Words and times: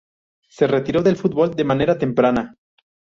Se 0.49 0.65
retiró 0.65 1.03
del 1.03 1.15
fútbol 1.15 1.53
de 1.55 1.63
manera 1.63 1.99
temprana. 1.99 2.55